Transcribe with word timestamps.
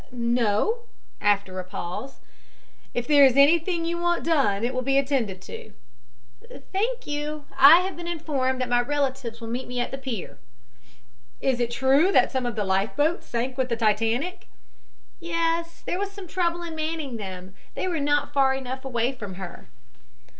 "No," 0.11 0.85
after 1.21 1.59
a 1.59 1.63
pause. 1.63 2.21
"If 2.91 3.05
there 3.05 3.23
is 3.23 3.37
anything 3.37 3.85
you 3.85 3.99
want 3.99 4.23
done 4.23 4.63
it 4.63 4.73
will 4.73 4.81
be 4.81 4.97
attended 4.97 5.43
to." 5.43 5.73
"Thank 6.73 7.05
you. 7.05 7.45
I 7.55 7.81
have 7.81 7.95
been 7.97 8.07
informed 8.07 8.59
that 8.61 8.67
my 8.69 8.81
relatives 8.81 9.39
will 9.39 9.47
meet 9.49 9.67
me 9.67 9.79
at 9.79 9.91
the 9.91 9.99
pier." 9.99 10.39
"Is 11.39 11.59
it 11.59 11.69
true 11.69 12.11
that 12.13 12.31
some 12.31 12.47
of 12.47 12.55
the 12.55 12.65
life 12.65 12.95
boats 12.95 13.27
sank 13.27 13.59
with 13.59 13.69
the 13.69 13.77
Titanic?" 13.77 14.47
"Yes. 15.19 15.83
There 15.85 15.99
was 15.99 16.11
some 16.11 16.27
trouble 16.27 16.63
in 16.63 16.73
manning 16.73 17.17
them. 17.17 17.53
They 17.75 17.87
were 17.87 17.99
not 17.99 18.33
far 18.33 18.55
enough 18.55 18.83
away 18.83 19.11
from 19.11 19.35
her." 19.35 19.69